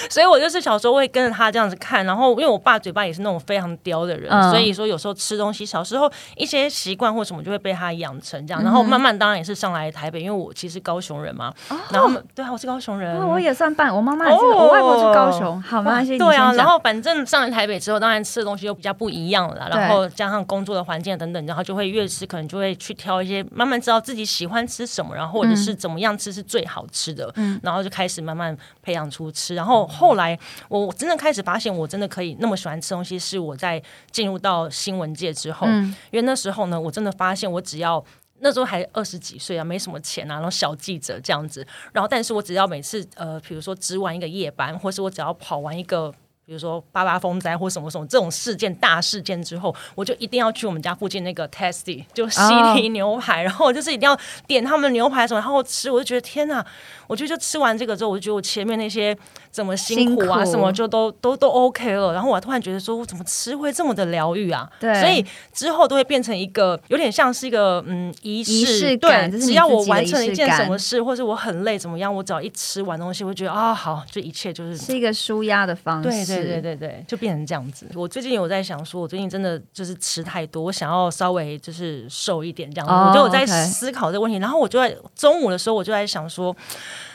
[0.09, 2.05] 所以我就是小时候会跟着他这样子看。
[2.05, 8.63] 然后，因为我爸嘴巴也是那种非常刁的人，所以说有时候吃东西，小时候一些习惯或什么就会被他养成这样。
[8.63, 11.53] 然后慢慢当然也是上来台北，因为我其实高雄人嘛。
[11.69, 13.15] 哦然后，对啊，我是高雄人。
[13.27, 15.61] 我也算半，我妈妈也是，我外婆是高雄。
[15.61, 16.17] 好，没关系。
[16.17, 19.67] 对啊，然后反正上来台北之后，当然吃的东西又比较不一样了。
[19.69, 29.53] 然后加上工作的环境等等，然后就会越吃可能就会去挑一些，慢慢知道自己喜欢吃什么，然后或者是怎么样吃是最好吃的，嗯，然后就开始慢慢培养出吃。
[29.53, 38.01] 然后后来我真的开始发现，我真的可以那么喜欢吃东西，是我在进入到新闻界之后，嗯，因为那时候呢，我真的发现我只要
[38.39, 46.13] 那时候还二十几岁啊，没什么钱啊，然后小记者这样子，然后但是我只要每次呃，比如说值完一个夜班，或是我只要跑完一个。
[46.47, 52.39] 比如说八八风灾或什么什么这种事件大事件之后，我就一定要去我们家附近那个 Tasty 就西
[52.73, 56.65] 提牛排，然后就是一定要点他们的牛排什么，然后吃，我就觉得天哪！
[57.07, 59.17] 我觉得就吃完这个之后，我就觉得我前面那些
[59.49, 62.13] 怎么辛苦啊什么就都都都 OK 了。
[62.13, 64.69] 然后我突然觉得说，我怎么吃会这么的疗愈啊？
[64.79, 69.29] 对，所以之后都会变成一个有点像是一个嗯仪式，感。
[69.31, 76.09] 对，只要我完成了一件什么事，或是我很累怎么样，我只要一吃完东西，我会觉得啊好，就一切就是是一个舒压的方式。
[76.09, 76.37] 对。
[76.37, 77.87] 对对对对，就变成这样子。
[77.95, 82.93] 我最近有在想说，我最近真的就是吃太多，我想要稍微就是瘦一点这样子。
[82.93, 86.55] Oh, 我就有在思考这个问题.然后我就在中午的时候，我就在想说。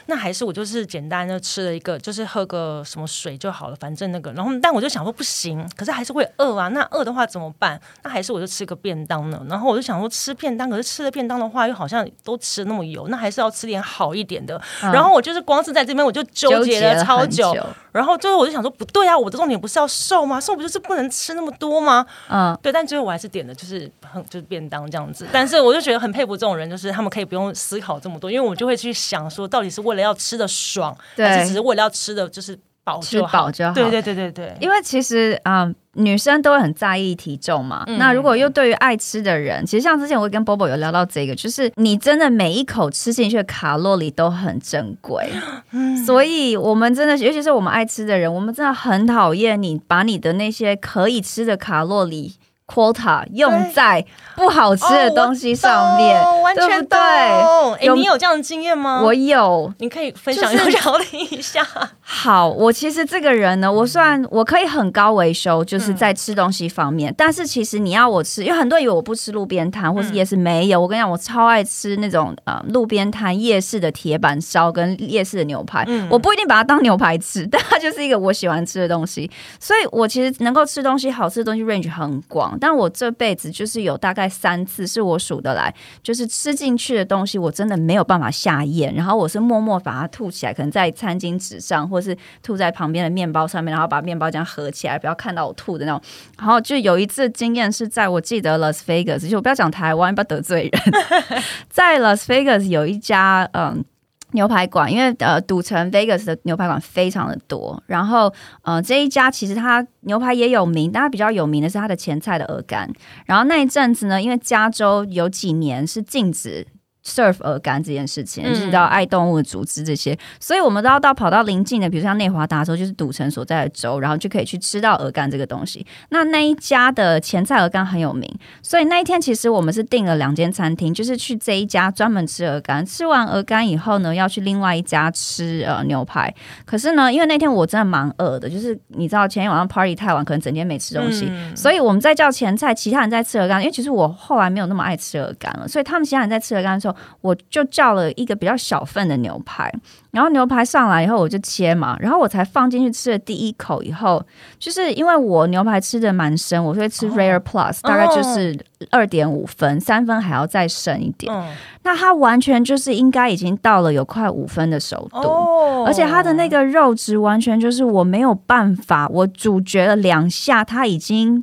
[0.07, 4.33] 那还是我就是简单的吃了一个，就是喝个什么水就好了，反正那个。
[4.33, 6.69] 然后，但我就想说不行，可是还是会饿啊。
[6.69, 7.81] 那饿的话怎么办？
[8.03, 9.45] 那还是我就吃个便当呢。
[9.49, 14.61] 然后我就想说吃便当，可是吃了便当的话，又好像都吃那么油，那还是要吃点好一点的。
[14.83, 17.55] 嗯、然后我就是光是在这边我就纠结了超久。
[17.93, 20.41] 然后最后我就想说不对啊，我的重点不是要瘦吗？
[20.41, 22.05] 瘦不就是不能吃那么多吗？
[22.29, 22.73] 嗯，对。
[22.73, 25.29] 但最后我还是点的就是很就是便当这样子。
[25.31, 33.91] 但是我就觉得很佩服这种人，就是他们可以不用思考这么多，因为我就会去想说到底是为了要吃的爽，对，还是只是为了要吃的就是饱就好，吃饱就好。
[33.91, 34.57] 对对对对对。
[34.59, 37.85] 因为其实啊、嗯，女生都会很在意体重嘛。
[37.87, 45.31] 嗯、那如果又对于爱吃的人，其实像之前我跟 Bobo 有聊到这个，就是你真的每一口吃进去的卡路里都很珍贵。
[45.73, 52.35] 嗯，所以我们真的，尤其是我们爱吃的人，我们真的很讨厌你把你的那些可以吃的卡路里。
[52.73, 54.05] Quota 用在
[54.35, 56.99] 不好吃的东西上面，哦、完全对？
[56.99, 59.03] 哎，你有这样的经验吗？
[59.03, 61.67] 我有，你可以分享一下， 聊一下。
[62.01, 67.13] 好，我其实这个人呢，我算我可以很高维修，就是在吃东西方面。
[67.13, 70.81] 嗯、但是其实你要我吃，因为很多人以为我不吃路边摊或是夜市，没有。
[70.81, 75.85] 嗯、我跟你讲，我超爱吃那种呃路边摊、夜市的铁板烧跟夜市的牛排。
[75.87, 79.31] 嗯、我不一定把它当牛排吃， 但它就是一个我喜欢吃的东西。
[79.61, 82.59] 所以我其实能够吃东西好吃的东西 range 很广。
[82.63, 96.01] 但我这辈子就是有大概三次是我数得来，就是吃进去的东西我真的没有办法下咽，然后我是默默把它吐起来，可能在餐巾纸上，或是吐在旁边的面包上面，然后把面包这样合起来，不要看到我吐的那种。
[96.39, 103.85] 然后就有一次经验是在我记得 Las Vegas，就我不要讲台湾，不要得罪人， 在 Las Vegas 有一家嗯。
[104.33, 112.91] 牛排馆，因为呃，赌城 Vegas 的牛排馆非常的多，然后呃，这一家其实它牛排也有名，但它比较有名的是它的前菜的鹅肝。
[113.27, 116.67] 然后那一阵子呢，因为加州有几年是禁止。
[117.05, 125.85] Serve 鹅肝这件事情，就是到爱动物的组织这些，嗯、所以我们都要到跑到邻近的，比如像内华达州，就是赌城所在的州，然后就可以去吃到鹅肝这个东西。
[126.11, 136.33] 那那一家的前菜鹅肝很有名，所以那一天其实我们是订了两间餐厅，就是去这一家专门吃鹅肝，吃完鹅肝以后呢，要去另外一家吃呃牛排。
[136.65, 146.92] 可是呢，因为那天我真的蛮饿的，就是你知道前天晚上 party 太晚，可能整天没吃东西，嗯、所以我们在叫前菜，其他人在吃鹅肝，因为其实我后来没有那么爱吃鹅肝了，所以他们其他人在吃鹅肝的时候。
[147.21, 149.73] 我就叫了一个比较小份的牛排，
[150.11, 154.25] 然后牛排上来以后我就切嘛，然后我才放进去吃了第一口以后，
[154.59, 158.59] 就是因为我牛排吃的蛮深，我会吃 Rare Plus，、哦、大概就是
[158.91, 161.33] 二点五分，三分还要再深一点。
[161.33, 171.43] 嗯、那它完全就是应该已经到了有快五分的熟度，哦、而且它的那个肉质完全就是我没有办法，我咀嚼了两下，它已经。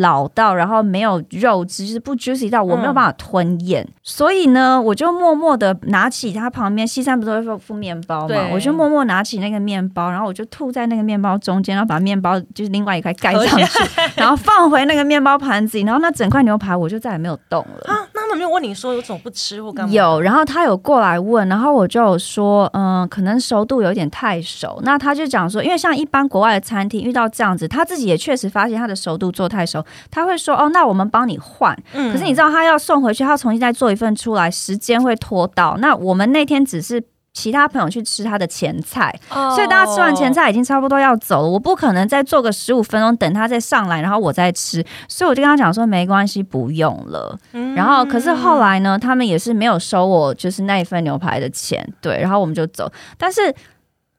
[0.00, 13.82] 老到，然后没有肉汁，就是不 juicy 到我没有办法吞咽，嗯、所以呢，我就默默的拿起它旁边，西餐不是会附面包嘛，我就默默拿起那个面包，然后我就吐在那个面包中间，然后把面包就是另外一块盖上去，
[14.16, 17.92] 然后放回那个面包盘子里，然后那整块牛排我就再也没有动了。
[17.92, 17.96] 啊，
[18.32, 19.92] 那他们没有问你说有种不吃或干嘛？
[19.92, 24.80] 有，然后他有过来问，然后我就有说，嗯，可能熟度有点太熟。
[24.84, 29.84] 那他就讲说，因为像一般国外的餐厅遇到这样子，他自己也确实发现他的熟度做太熟。
[30.10, 31.76] 他会说：“哦，那我们帮你换。
[31.92, 35.76] 嗯”可是你知道，他要送回去，他要重新再做一份出来，时间会拖到。
[35.78, 37.02] 那我们那天只是
[37.34, 41.48] 其他朋友去吃他的前菜，哦、所以大家吃完前菜已经差不多要走了。
[41.48, 44.84] 我不可能再做个十五分钟等他再上来，然后我再吃。
[45.08, 47.38] 所以我就跟他讲说：“没关系，不用了。
[47.52, 52.20] 嗯”然后可是后来呢，他们也是没有收我就是那一份牛排的钱，对。
[52.20, 53.54] 然后我们就走，但是。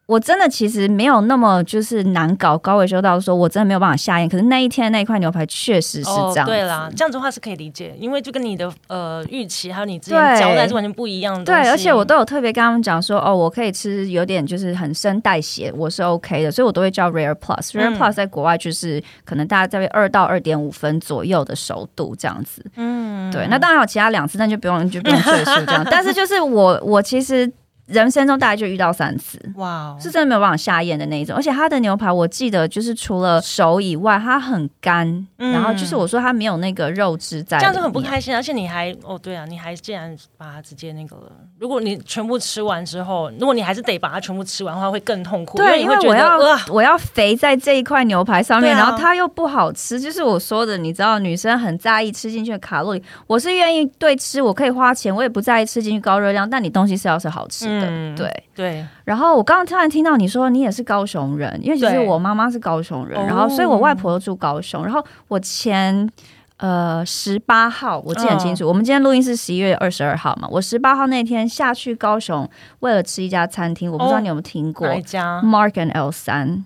[0.06, 4.28] 我真的其实没有那么就是难搞，高维修到说我真的没有办法下咽。
[4.28, 6.46] 可是那一天那一块牛排确实是这样，哦。
[6.46, 11.46] 对啦，这样子的话是可以理解，因为就跟你的呃预期还有你之前交代是完全不一样的。
[11.46, 17.72] 对，而且我都有特别跟他们讲说，哦，我可以吃有点就是很深带血，我是 OK 的，所以我都会叫 Rare Plus。
[17.72, 22.62] Rare Plus 在国外就是可能大家在二到二点五分左右的熟度这样子。
[22.76, 23.48] 嗯，对。
[23.48, 25.86] 那当然有其他两次，那就不用就不用赘述这样。
[25.90, 27.50] 但是就是我我其实。
[27.86, 31.36] 人生中大概就遇到三次，哇 Wow，是真的没有办法下咽的那一种。
[31.36, 35.06] 而且它的牛排，我记得就是除了熟以外，它很干，
[35.38, 38.34] 嗯、然后就是我说它没有那个肉汁在，这样就很不开心。
[38.34, 41.32] 而且你还哦，对啊，你还竟然把它直接那个了。
[41.60, 45.58] 如果你全部吃完之后，如果你还是得把它全部吃完的话，会更痛苦。
[45.58, 50.00] 对，因为，我要、呃、我要肥在这一块牛排上面，啊、然后它又不好吃。
[50.00, 53.04] 就是我说的，你知道，女生很在意吃进去的卡路里。
[53.28, 57.88] 我是愿意对吃，我可以花钱，我也不在意吃进去高热量，但你东西是要是好吃的。
[57.90, 64.84] 嗯、对对，然后我刚刚突然听到你说你也是高雄人，因为其实我妈妈是高雄人，然后所以我外婆又住高雄。
[64.84, 66.10] 然后我前
[66.58, 76.66] 呃十八号我记得很清楚，哦、我们今天录音是十一月二十二号嘛，我十八号那天下去高雄，为了吃一家餐厅，我不知道你有没有听过，？Mark and L 三。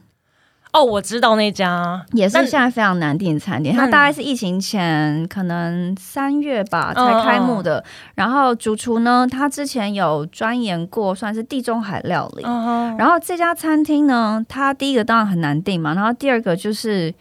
[0.74, 7.84] 哦，我知道那家也是现在非常难订的餐厅，它大概是疫情前可能三月吧才开幕的。
[8.16, 12.44] 然后主厨呢，他之前有钻研过，算是地中海料理。
[12.98, 17.14] 然后这家餐厅呢，它第一个当然很难订嘛，然后第二个就是。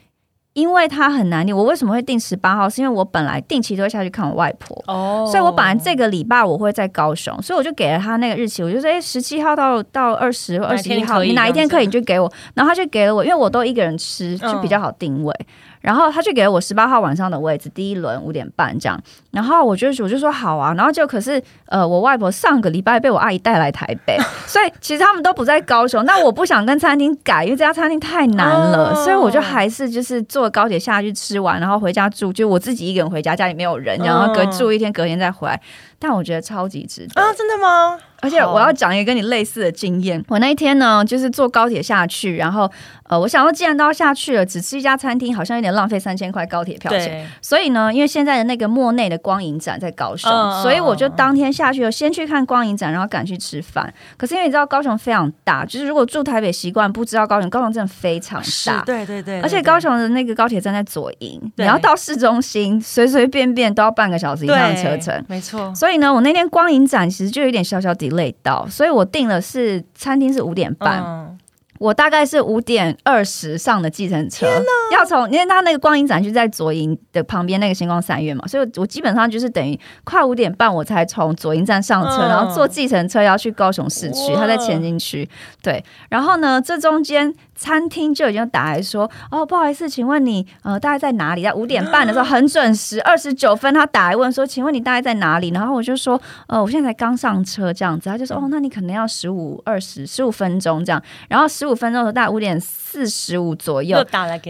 [0.56, 2.66] 因为他很难念，我为什么会定十八号？
[2.66, 5.30] 是因为我本来定期都会下去看我外婆，哦，oh.
[5.30, 15.34] 所以我本来这个礼拜我会在高雄，所以我就给了他那个日期，我就说，哎，十七号到到二十二十一号，你哪一天可以你就给我，然后他就给了我，因为我都一个人吃，就比较好定位。
[15.38, 15.46] 嗯
[15.86, 19.00] 然后他就给了我十八号晚上的位置，第一轮五点半这样。
[19.30, 24.18] 然后我就我就说好啊，然后就可是呃，我外婆上个礼拜被我阿姨带来台北，
[24.48, 26.04] 所以其实他们都不在高雄。
[26.04, 35.60] 那我不想跟餐厅改，因为这家餐厅太难了，所以我就还是就是坐高铁下去吃完，然后回家住，就我自己一个人回家，家里没有人，然后隔住一天，隔天再回来。
[35.98, 37.32] 但我觉得超级值得啊！
[37.32, 37.98] 真的吗？
[38.20, 40.22] 而且我要讲一个跟你类似的经验。
[40.28, 42.70] 我那一天呢，就是坐高铁下去，然后
[43.08, 47.26] 呃，我想说既然都要下去了，只吃一家餐厅好像有点浪费三千块高铁票钱。
[47.40, 53.92] 所以呢，因为现在的那个莫内的光影展在高雄，哦、所以我就当天下去了，先去看光影展，然后赶去吃饭。
[54.16, 58.82] 可是因为你知道高雄非常大，就是如果住台北习惯不知道高雄，高雄真的非常大。
[58.84, 65.24] 对对对，对，而且高雄的那个高铁站在左营，你要到市中心，随随便便都要半个小时以上的车程。
[65.28, 65.74] 没错。
[65.74, 71.02] 所以呢，我那天光影展其实就有点小小 delay 到，所以我订了是餐厅是五点半。
[71.02, 71.38] 嗯
[71.78, 74.46] 我大概是五点二十上的计程车，
[74.92, 85.28] 要从因为他那个光影展就在左营的旁边那个星光三月嘛，所以我基本上就是等于快五点半我才从左营站上车，然后坐计程车要去高雄市区，他在前进区。
[85.62, 91.42] 对，然后呢，这中间餐厅就已经打来说，哦，不好意思，请问你呃大概在哪里？
[91.42, 95.50] 在五点半的时候 很准时，二十九分他打来问说，请问你大概在哪里？
[95.50, 101.66] 然后我就说，呃，我现在才刚上车这样子，他就说，哦，那你可能要十五二十十五分钟这样，然后十。
[101.66, 103.96] 五分钟的时候，大概五点四十五左右，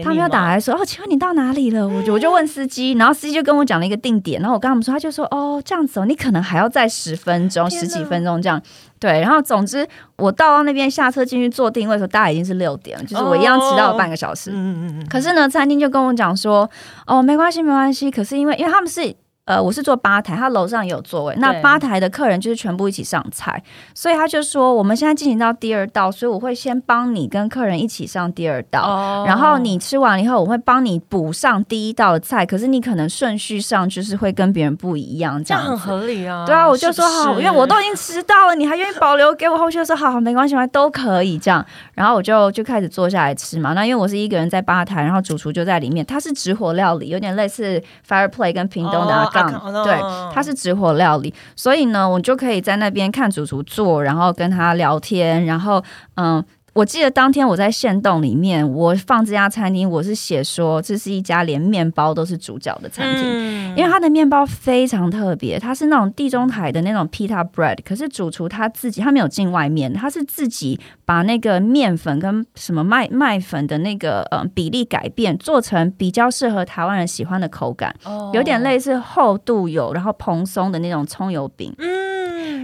[0.03, 8.61] 他们要打来说：“哦，请问你到哪里了？”我就我就 问司机，然后司机就跟我讲了一个定点，然后我跟他们说，他就说：“哦，这样子哦，你可能还要再十分钟、十几分钟这样。”
[8.99, 14.51] 对，然后总之我到那边下车进去做定位的时候，大概已经是六点了，就是我一样迟到了半个小时。
[14.53, 15.07] 嗯嗯。
[15.09, 16.69] 可是呢，餐厅就跟我讲说
[17.05, 19.15] ：“哦，没关系，没关系。”可是因为因为他们是。
[19.47, 21.33] 呃，我是坐吧台，他楼上也有座位。
[21.37, 32.45] 那吧台的客人就是全部一起上菜，所以他就说我们现在进行到第二道，所以我会先帮你跟客人一起上第二道，哦、然后你吃完以后，我会帮你补上第一道的菜。
[32.45, 36.45] 可是你可能顺序上就是会跟别人不一样，这样，很合理啊。
[36.45, 39.77] 对啊，我就说好，因为我都已经迟到了，你还愿意保留给我后续？
[39.85, 41.65] 说好好没关系，都可以这样。
[41.93, 43.73] 然后我就就开始坐下来吃嘛。
[43.73, 50.33] 那因为我是一个人在吧台，然后主厨就在里面，他是直火料理，有点类似 Fireplay 跟屏东的哦、对。
[50.33, 55.83] 它是直火料理，所以呢，我就可以在那边看主厨做，然后跟他聊天，然后
[56.15, 56.43] 嗯。
[56.77, 81.73] 我记得当天我在限动里面，我放这家餐厅，我是写说这是一家连面包都是主角的餐厅，嗯、因为它的面包非常特别，它是那种地中海的那种 pita bread，可是主厨他自己他没有进外面，他是自己把那个面粉跟什么麦麦粉的那个呃比例改变，做成比较适合台湾人喜欢的口感，哦、有点类似厚度有然后蓬松的那种葱油饼。
[81.79, 82.06] 嗯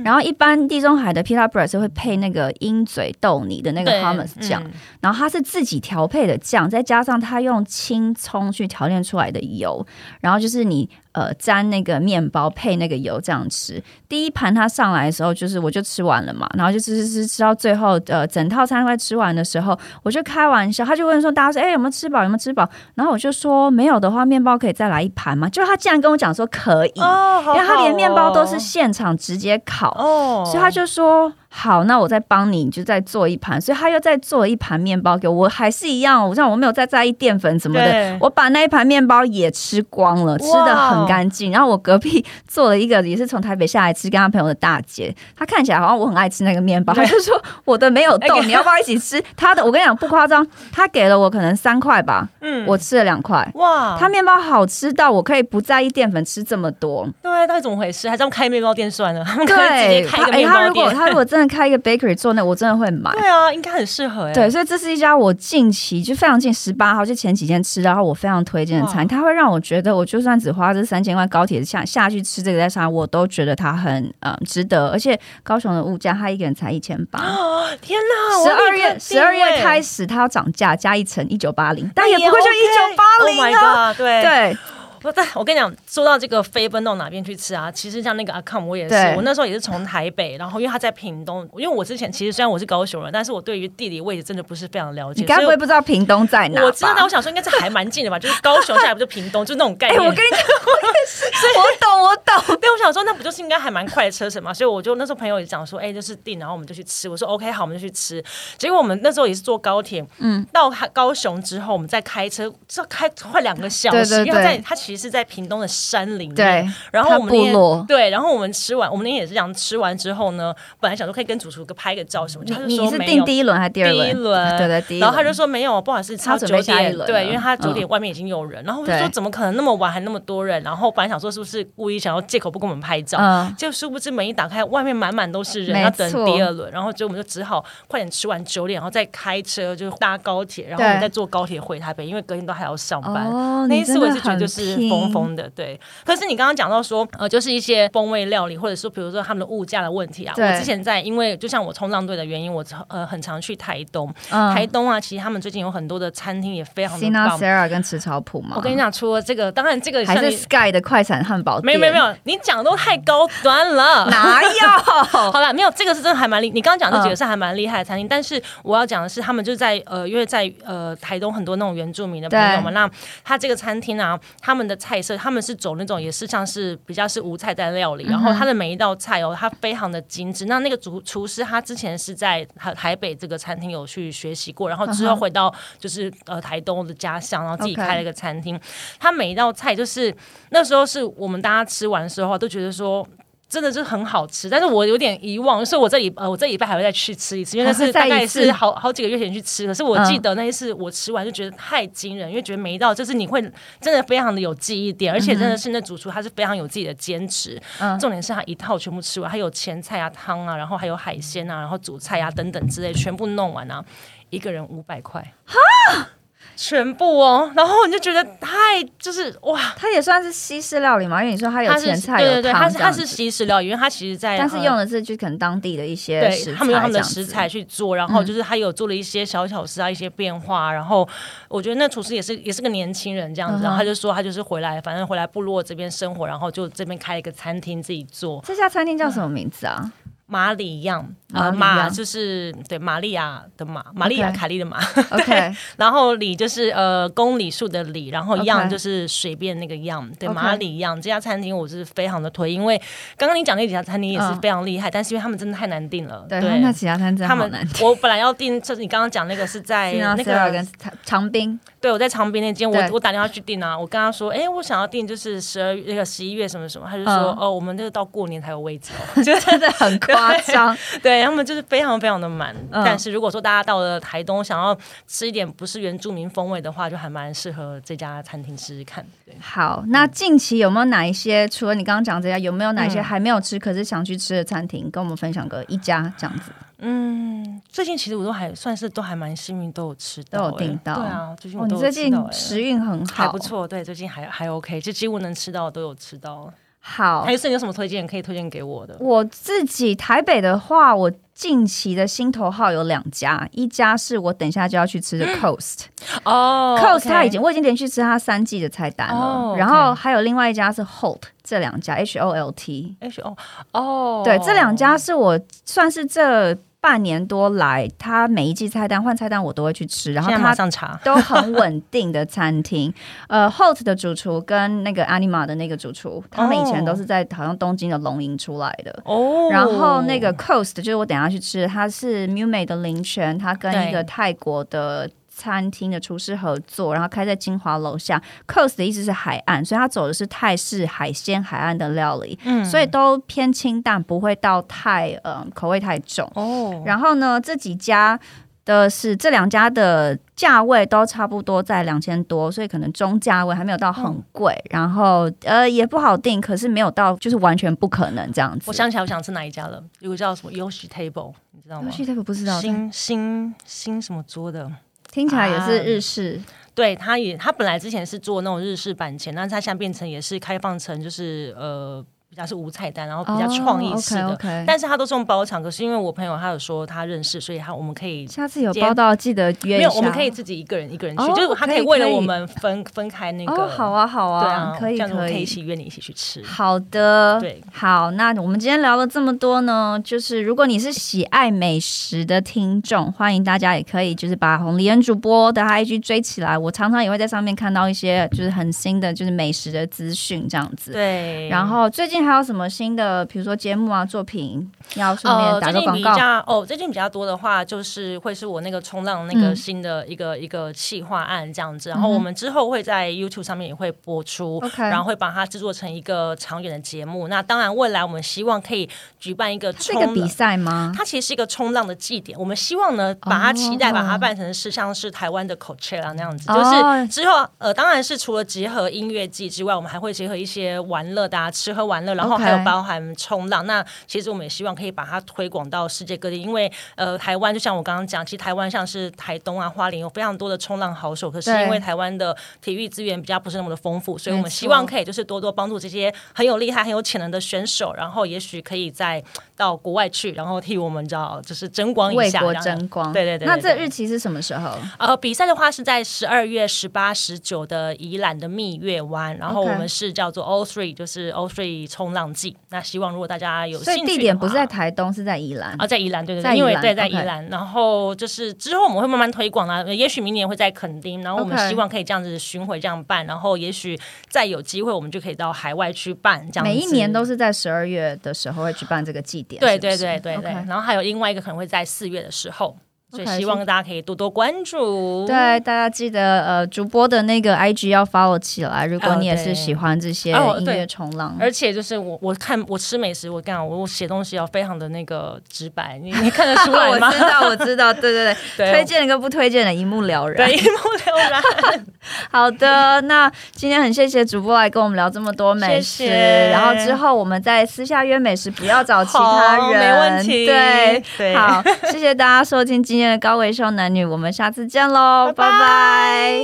[0.04, 9.86] 然后一般地中海的 pita bread 是会配那个鹰嘴豆泥的那个 hummus 酱，嗯、然后它是自己调配的酱，再加上它用青葱去调炼出来的油，
[10.22, 10.90] 然后就是你。
[11.14, 13.82] 呃，沾那个面包配那个油这样吃。
[14.10, 22.24] 第一盘它上来的时候，就是我就吃完了嘛，然后就吃吃吃吃到最后，呃，整套餐快吃完的时候，我就开玩笑，他就问说大家说，哎，有没有吃饱？
[22.24, 22.68] 有没有吃饱？
[22.96, 25.48] 然后我就说没有的话，面包可以再来一盘吗？
[25.50, 31.32] 就他竟然跟我讲说可以，哦好好哦、因为他连面包都是现场直接烤，哦、所以他就说。
[31.56, 41.52] 好，那我再帮你，就再做一盘，所以他又再做了一盘面包给我，我还是一样，我像我没有再在意淀粉什么的，我把那一盘面包也吃光了，吃的很干净。
[41.52, 49.24] 然后我隔壁做了一个也是从台北下来吃，跟他朋友的大姐，她看起来好像我很爱吃那个面包，她就说我的没有动，欸、你要不要一起吃？
[49.38, 58.10] 他的我跟你讲不夸张，他给了我可能三块吧，嗯，我吃了两块，哇，他面包好吃到我可以不在意淀粉吃这么多，对，到底怎么回事？
[58.10, 60.52] 还这样开面包店算了，他们可以直接开一个面包店。
[60.52, 61.43] 他、欸、他如果他如果真的。
[61.48, 63.12] 开一个 bakery 做那，我真的会买。
[63.14, 64.34] 对啊，应该很适合哎。
[64.34, 69.04] 对，所以这是一家我近期就非常近十八号就前几天吃，然后我非常推荐的餐。
[69.04, 74.90] 哇它会让我觉得，我就算只花这三千块高铁下下去吃这个在上海，我都觉得它很嗯值得。
[74.90, 77.20] 而且高雄的物价，它一个人才一千八。
[77.82, 78.44] 天哪！
[78.44, 83.94] 十二月十二月开始，它要涨价，加一层一九八零，但也不会就一九八零啊。
[83.94, 84.58] 对对。
[85.04, 87.70] 不对，我跟你讲，说到这个飞奔到哪边去吃啊？
[87.70, 95.22] 其实像那个阿康，我也是，我那时候也是从台北，然后因为他在屏东，因为我之前其实虽然我是高雄人，但是我对于地理位置真的不是非常了解。
[95.22, 96.64] 你该不会不知道屏东在哪？
[96.64, 100.00] 我知道，我想说应该是还蛮近的吧，就是高雄下来不就屏东，就那种概念。
[100.00, 101.26] 欸、我跟你讲，我也是，
[101.60, 102.56] 我懂，我懂。
[102.62, 104.54] 对，我想说那不就是应该还蛮快的车程嘛？
[104.54, 107.10] 所以我就那时候朋友也讲说，哎、欸，就是订，然后我们就去吃。
[107.10, 108.24] 我说 OK，好，我们就去吃。
[108.58, 116.36] 结果我们那时候也是坐高铁，嗯，到高雄之后，我们再开车，这开快两个小时，因为在他其其实是在屏东的山里面。
[116.36, 124.06] 对，然后我们那天对，然后我们吃完，我们那天也是这样吃完之后呢，本来想说可以跟主厨哥拍个照什么，就他就说你是订第一轮还是第二轮？
[124.06, 125.02] 第一轮， 对对，第一轮。
[125.02, 128.64] 然后他就说没有，不好意思，差九点，对，因为他九点外面已经有人。
[128.64, 130.62] 嗯、然后我就说怎么可能那么晚还那么多人？
[130.62, 136.72] 然后本来想说是不是故意想要借口不跟我们拍照，嗯、就殊不知门一打开，外面满满都是人，要等第二轮。
[136.72, 143.28] 然后就我们就只好快点吃完九点，然后再开车就搭高铁，然后我们再坐高铁回台北，因为隔天都还要上班。
[143.28, 145.80] 哦、那一次我也是觉得就是疯疯的，对。
[146.06, 150.34] 可是你刚刚讲到说，呃，就是一些风味料理，或者说比如说他们的物价的问题啊。
[150.38, 154.14] 我之前在，因为就像我冲浪队的原因，我呃很常去台东。
[154.30, 157.40] 嗯、台东啊，其实他们最近有很多的餐厅也非常的棒。
[157.40, 158.54] Sinasera 跟吃草埔嘛。
[158.56, 161.66] 我跟你讲，除了这个，当然这个还是 Sky 的快闪汉堡店。
[161.66, 164.06] 没有没有没有，你讲的都太高端了。
[164.10, 164.50] 哪有？
[165.32, 166.50] 好了，没有这个是真的还蛮厉。
[166.50, 172.90] 你刚刚讲的这几个是还蛮厉害的餐厅，嗯、但是我要讲的是，他们就在呃，因为在呃台东很多那种原住民的朋友们，那
[173.24, 180.46] 他这个餐厅啊，他们的菜色他们是走那种也是像是比较是无菜单料理，嗯、然后他的每一道菜哦，他非常的精致。
[180.46, 188.60] 那那个厨厨师他之前是在台台北这个餐厅有去学习过，然后之后回到就是呃台东的家乡，然后自己开了一个餐厅。
[189.00, 190.16] 他每一道菜就是
[190.50, 193.08] 那时候是我们大家吃完的时候都觉得说。
[193.54, 199.68] 真的是很好吃，但是我有点遗忘，所以我这礼呃，我这礼拜还会再去吃一次， 因为那是大概是好好几个月前去吃。
[199.68, 203.40] 可是我记得那一次我吃完就觉得太惊人，嗯、因为觉得每一道就是你会
[203.80, 207.62] 真的非常的有记忆点，而且真的是那主厨他是非常有自己的坚持。
[207.80, 213.86] 嗯，重点是他一套全部吃完，还有前菜啊、汤啊，然后还有海鲜啊，然后主菜啊等等之类，全部弄完啊，
[214.32, 215.22] 一个人五百块。
[215.46, 216.10] 哈。
[216.56, 221.22] 全部哦，然后你就觉得太就是哇，它也算是西式料理嘛？
[221.22, 230.72] 因为你说它有前菜，对对对，它是它是西式料理，因为它其实在，但是用的是就可能当地的一些食材，对，他们用他们的食材去做，然后就是他有做了一些小巧思啊，一些变化。
[230.72, 231.08] 然后
[231.48, 238.42] 我觉得那厨师也是也是个年轻人这样子，然后他就说他就是回来，反正回来部落这边生活，然后就这边开了一个餐厅自己做。
[238.46, 239.92] 这家餐厅叫什么名字啊？
[240.26, 244.80] 马里一样，呃，马就是对玛利亚的马，玛利亚凯莉的马
[245.12, 250.96] ，OK， 然后里就是呃公里数的里，然后样就是随便那个样，对，马里一样。
[251.00, 252.82] 这家餐厅我是非常的推，因为
[253.18, 257.52] 刚刚你讲那几家餐厅也是非常厉害，但是因为他们真的太难订了，对，那其他餐厅他们
[257.82, 260.68] 我本来要订，就是你刚刚讲那个是在那个跟
[261.04, 270.16] 长滨，对，我在长滨那间，我我打电话去订啊，我跟他说，哎，我想要订就是十二月那个十一月什么什么，他就说哦，我们这个到过年才有位置哦，就 真的很快。
[270.16, 272.56] 夸张， 对他们就是非常非常的满。
[272.72, 274.74] 嗯、但是如果说大家到了台东，想要
[275.08, 279.06] 吃一点不是原住民风味的话，就还蛮适合这家餐厅试试看。
[279.26, 281.46] 对，好，那近期有没有哪一些？
[281.50, 286.54] 除了你刚刚讲这家，有没有哪一些还没有吃，可是想去吃的餐厅，跟我们分享个一家这样子？
[286.86, 290.96] 嗯，最近其实我都还算是都还蛮幸运，都有吃到，都有订到。
[290.96, 293.66] 对啊，最近我都哦，你最近时运很好，还不错。
[293.66, 296.52] 对，最近还还 OK，就几乎能吃到都有吃到。
[296.86, 298.98] 好，还是你有什么推荐可以推荐给我的？
[299.00, 305.86] 我自己台北的话，我近期的心头好有两家，一家是我等一下就要去吃的 Coast
[306.26, 313.38] 哦，Coast 他已经我已经连续吃他三季的菜单了，然后还有另外一家是 Holt，这两家 H O L T H O
[313.72, 316.58] 哦，对，这两家是我算是这。
[316.84, 320.12] 半年多来，他每一季菜单换菜单，我都会去吃。
[320.12, 320.30] 然后
[321.02, 322.94] 都很稳定的餐厅。
[323.30, 329.02] 呃，Holt 的主厨跟那个 Anima 的那个主厨，他们以前都是在好像东京的龙吟出来的。
[329.06, 329.48] 哦。
[329.50, 335.10] 然后那个 Coast 就是我等下去吃，他是 Mume 的林泉，他跟一个泰国的。
[335.36, 338.22] 餐厅的厨师合作，然后开在金华楼下。
[338.48, 346.82] Coast 的意思是海岸，所以他走的是泰式海鲜海岸的料理，嗯，所以都偏清淡，不会到太呃口味太重哦。
[346.86, 348.20] 然后呢，这几家
[348.66, 354.54] 的是这两家的价位都差不多在两千多，所以可能中价位还没有到很贵。
[354.54, 358.66] 嗯、然后呃也不好定，可是没有到就是完全不可能这样子。
[358.68, 359.84] 我想起来，我想吃哪一家了？
[360.00, 364.72] 有个叫什么 Yoshi Table，你知道吗？Yoshi Table 不知道，新新新什么桌的？
[365.14, 372.04] 听起来也是日式，啊、对，他也他本来之前是做那种日式板前，但是他现在变成也是开放成就是呃。
[372.34, 374.64] 比较是无菜单，然后比较创意式的，oh, okay, okay.
[374.66, 375.62] 但是他都是用包场。
[375.62, 379.88] 可是因为我朋友他有说他认识，所以他我们可以下次有包到记得约一下。
[379.90, 383.54] 没有，我们可以自己一个人一个人去，oh, 就是他可以为了我们分分开那个。
[383.54, 386.42] Oh, 好啊，好啊，对啊，可以这样可以一起约你一起去吃。
[386.44, 388.10] 好的，对，好。
[388.10, 396.58] 那我们今天聊了这么多呢，就是如果你是喜爱美食的听众，欢迎大家也可以就是把红李恩主播的 IG 追起来。
[396.58, 400.94] 我常常也会在上面看到一些就是很新的就是美食的资讯这样子。
[400.94, 406.10] 对，然后最近近还有什么新的，比如说节目啊、作品要顺便打个广告？
[406.10, 411.90] 呃、比较哦，最近比较多的话，就是会是我那个冲浪那个新的一个、嗯、一个企划案这样子。
[411.90, 417.28] 然后我们之后会在 YouTube 上面也会播出，嗯、然后会把它制作成一个长远的节目。
[417.28, 420.94] 那当然，未来我们希望可以举办一个冲浪比赛吗？
[420.96, 422.38] 它其实是一个冲浪的祭典。
[422.40, 433.66] 我们希望呢，把它期待，把它办成是像是台湾的 Coachella 那样子，哦、就是之后呃，当然是除了结合音乐季之外，我们还会结合一些玩乐，大家吃喝玩乐，然后还有包含冲浪。
[433.66, 449.24] 那其实我们也希望可以把它推广到世界各地，因为呃，台湾就像我刚刚讲，其实台湾像是台东啊、花莲有非常多的冲浪好手，可是因为台湾的体育资源比较不是那么的丰富，所以我们希望可以就是多多帮助这些很有厉害、很有潜能的选手，然后也许可以再
[449.56, 453.14] 到国外去，然后替我们找就是争光一下，为国争光。
[453.14, 454.78] 对对对，对，那这日期是什么时候？
[454.98, 462.58] 呃，比赛的话是在十二月十八、十九的宜兰的蜜月湾，然后我们是叫做 All Three，就是 All Three 冲浪季。
[462.70, 467.48] 那希望如果大家有兴趣，所以地点不是在台东，是在宜兰啊，在宜兰，对对对，因为对在宜兰。
[467.48, 473.98] 然后就是之后我们会慢慢推广啊，也许明年会在垦丁，然后我们希望可以这样子巡回这样办，然后也许
[474.28, 476.68] 再有机会，我们就可以到海外去办这样。
[476.68, 480.52] 每一年都是在十二月的时候会举办这个祭典，对对对对对。
[480.68, 482.76] 然后还有另外一个可能会在四月的时候。
[483.14, 485.26] 所以希望大家可以多多关注。
[485.28, 488.88] 对，大家记得呃，主播的那个 IG 要 follow 起来。
[488.88, 497.08] 如果你也是喜欢这些音乐冲浪，而且就是我我看我吃美食，我干我，我写东西要非常的那个直白，你你看得出来吗？
[497.14, 500.78] 我知道，我知道，对对对，对 推荐跟不推荐的一目了然，对，一目
[501.14, 501.86] 了然。
[502.32, 510.46] 好的，那今天很谢谢主播来跟我们聊这么多美食，谢谢，然后之后我们再私下约美食，不要找其他人，没问题。
[510.48, 513.03] 对，对好，谢谢大家收听今天。
[513.20, 516.42] 高维修男女，我们下次见喽，拜拜！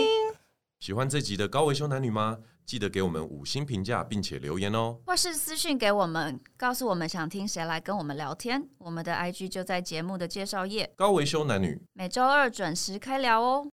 [0.79, 2.39] 喜欢这集的高维修男女吗？
[2.65, 8.63] 记得给我们五星评价，并且留言哦，或是私讯给我们，告诉我们想听谁来跟我们聊天。
[8.77, 10.91] 我们的 IG 就在节目的介绍页。
[10.95, 13.67] 高维修男女，每周二准时开聊哦。